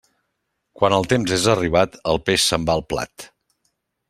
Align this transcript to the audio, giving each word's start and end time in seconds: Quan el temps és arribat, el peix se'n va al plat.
Quan 0.79 0.95
el 0.97 1.05
temps 1.11 1.35
és 1.37 1.45
arribat, 1.53 2.01
el 2.15 2.21
peix 2.31 2.49
se'n 2.49 2.69
va 2.71 2.79
al 2.79 2.85
plat. 2.95 3.31